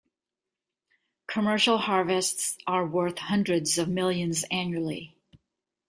Commercial 1.27 1.77
harvests 1.77 2.57
are 2.65 2.87
worth 2.87 3.19
hundreds 3.19 3.77
of 3.77 3.87
millions 3.87 4.43
annually. 4.49 5.15